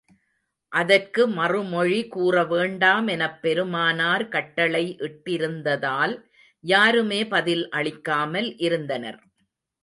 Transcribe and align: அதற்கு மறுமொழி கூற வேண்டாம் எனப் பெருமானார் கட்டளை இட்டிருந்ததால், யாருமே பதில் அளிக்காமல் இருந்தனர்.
அதற்கு 0.71 1.27
மறுமொழி 1.29 2.07
கூற 2.07 2.43
வேண்டாம் 2.43 3.07
எனப் 3.07 3.37
பெருமானார் 3.41 4.25
கட்டளை 4.27 4.83
இட்டிருந்ததால், 4.99 6.15
யாருமே 6.63 7.21
பதில் 7.27 7.69
அளிக்காமல் 7.71 8.57
இருந்தனர். 8.59 9.21